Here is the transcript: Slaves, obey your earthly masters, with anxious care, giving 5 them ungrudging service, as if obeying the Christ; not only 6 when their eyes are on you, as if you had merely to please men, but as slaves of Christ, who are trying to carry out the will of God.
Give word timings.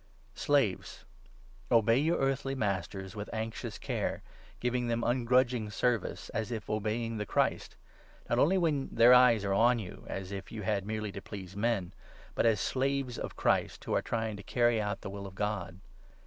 Slaves, 0.33 1.05
obey 1.71 1.99
your 1.99 2.17
earthly 2.17 2.55
masters, 2.55 3.15
with 3.15 3.29
anxious 3.31 3.77
care, 3.77 4.23
giving 4.59 4.85
5 4.85 4.89
them 4.89 5.03
ungrudging 5.03 5.69
service, 5.69 6.29
as 6.29 6.49
if 6.51 6.71
obeying 6.71 7.17
the 7.17 7.25
Christ; 7.27 7.75
not 8.27 8.39
only 8.39 8.55
6 8.55 8.61
when 8.63 8.89
their 8.91 9.13
eyes 9.13 9.45
are 9.45 9.53
on 9.53 9.77
you, 9.77 10.03
as 10.09 10.31
if 10.31 10.51
you 10.51 10.63
had 10.63 10.87
merely 10.87 11.11
to 11.11 11.21
please 11.21 11.55
men, 11.55 11.93
but 12.33 12.47
as 12.47 12.59
slaves 12.59 13.19
of 13.19 13.35
Christ, 13.35 13.83
who 13.85 13.93
are 13.93 14.01
trying 14.01 14.37
to 14.37 14.41
carry 14.43 14.81
out 14.81 15.01
the 15.01 15.09
will 15.11 15.27
of 15.27 15.35
God. 15.35 15.77